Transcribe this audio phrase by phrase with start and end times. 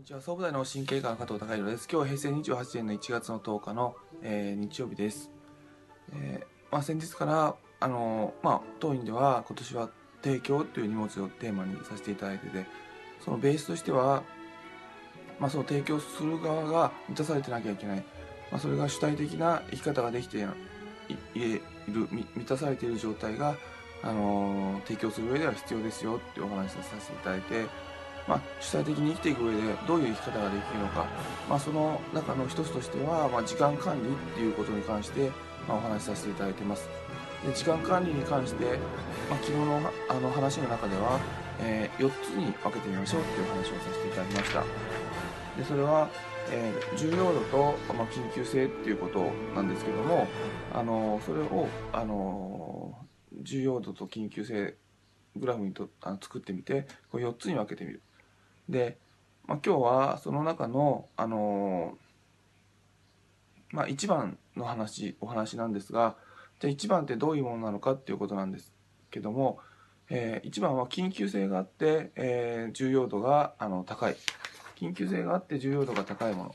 [0.00, 0.22] こんにちは。
[0.22, 1.86] 総武大の神経科の加藤隆弘です。
[1.92, 5.30] 今日は平成28年の1月の10日の、えー、日曜日です、
[6.14, 9.90] えー、まあ、先日からあのー、まあ、当院では今年は
[10.22, 12.64] 提供という荷物をテーマにさせていただいてて
[13.22, 14.22] そのベースとしては、
[15.38, 17.98] まあ、その提供する側が満たされてなきゃいけない、
[18.50, 23.54] まあ、それが主体的な生き方ができている満たされている状態が、
[24.02, 27.66] あの提供する上では必要ですよっていうお話をさせていただいて
[28.30, 31.04] まあ、主体的に生きていく上でどういう生き方ができるのか、
[31.48, 35.32] まあ、その中の一つとしては、まあ、時間管理っていうことに関して、
[35.66, 36.88] まあ、お話しさせていただいてます。
[37.44, 38.64] で時間管理に関して、
[39.28, 41.18] まあ、昨日のあの話の中では、
[41.58, 44.62] えー、4つに分けてみましょうっていう話をさせていただきました。
[45.58, 46.08] でそれは、
[46.52, 50.28] えー、重要度と、まあ、緊急性っていうことなんですけども
[50.72, 52.94] あのそれをあの
[53.42, 54.76] 重要度と緊急性
[55.34, 58.02] グラフにとあの作ってみてこれ4つに分けてみる。
[58.70, 58.98] で、
[59.46, 66.16] まあ、今日はその中の、あのー、まあ、1番の話お話なんですが
[66.60, 68.72] じゃあ1番ってどういうものなのかっていうことなんです
[69.10, 69.58] けども、
[70.08, 74.16] えー、1番は緊急性があって、えー、重要度があの高い。
[74.80, 76.54] 緊急性があって重要度が高いもの。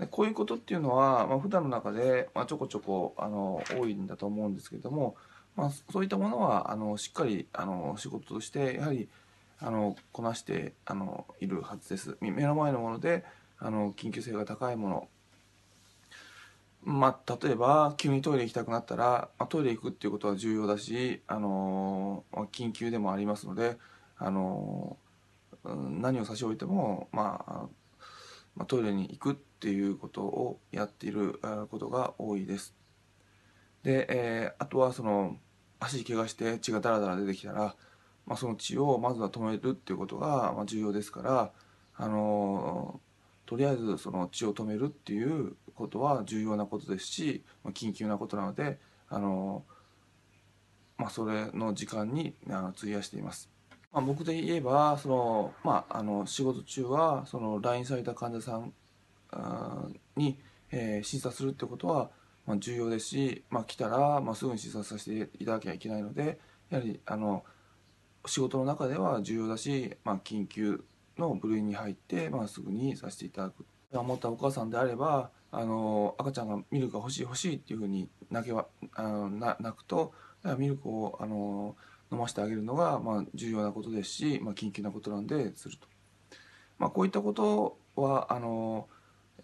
[0.00, 5.14] でこういうことっていうのは、まあ、普段の中で、まあ、ちょこちょこあの多いんだと思うんですけども、
[5.54, 9.08] まあ、そういったものはあのしっかりあの仕事としてやはり
[9.60, 13.24] あのこなしてあのいるはずです目の前のもので
[13.58, 15.08] あの緊急性が高いもの
[16.84, 23.76] まあ、例えば急にトイレ行きたくなったら、まあ、トイレ行くっていうことは重要だし、あのー、緊急でもありますので、
[24.18, 27.52] あのー、何を差し置いても、まあ、
[28.56, 32.74] まあ、トイレに行くっていうことをやっていることが多いです。
[33.84, 35.36] で、えー、あとはその
[35.78, 37.76] 足怪我して血がダラダラ出てきたら、
[38.26, 41.52] まあ、その血をまずは止めるっていうことが重要ですから
[41.96, 43.00] あの
[43.46, 48.78] とりあえずその血を止めるっていうことは重要なことですし、まあ、緊急なことなので
[49.08, 49.64] あの、
[50.96, 53.50] まあ、それの時間にあの費やしています。
[53.92, 58.72] まあ、僕で言えばその、まあ、あの仕事中はその LINE された患者さん
[60.16, 60.38] に、
[60.70, 62.10] えー、診察するってことは、
[62.46, 66.38] まあ、重要ですし、まあ、来たら、まあ、すぐに診察させていただきゃいけないので
[66.70, 67.44] やはりあの
[68.26, 70.82] 仕事の中では重要だし、まあ、緊急
[71.18, 73.64] の部類に入って、まあ、すぐにさせていただく。
[73.92, 80.14] 思ったお母さんであればあの赤ちゃんがミルクが欲しい欲しいっていうふうに泣けはあの泣くと
[80.56, 81.76] ミルクをあの
[82.10, 85.86] 飲ませてあげるのが、まあ、重要なことですし、まあ、緊急なことなんですると、
[86.78, 88.88] まあ、こういったことはあの、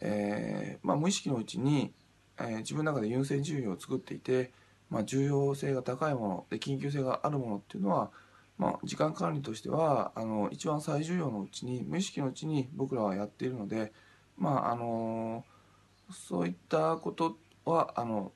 [0.00, 1.92] えーまあ、無意識のうちに、
[2.38, 4.52] えー、自分の中で優先順位を作っていて、
[4.90, 8.10] まあ、重要性が高いもので緊急性があるものっていうのは
[8.58, 13.92] まあ、時間管理としてはあの一番最重要のうちに無意識のうちに僕らはやっているので、
[14.36, 15.44] まああの
[16.10, 18.32] そういったことはあの、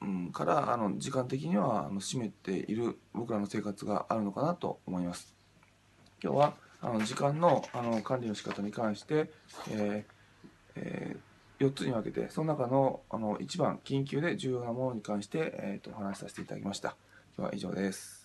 [0.00, 5.34] うん、からあの時間的にはあの占めている僕らの生活があるのかなと思います。
[6.22, 9.30] 今日はあの時間のあの管理の仕方に関して、
[9.70, 10.14] えー
[10.76, 16.96] えー、4つに分けてその中のあの1番緊急で重要なものに関して、えー、とお話しさせていただきました。
[17.36, 18.23] 今日は以上です。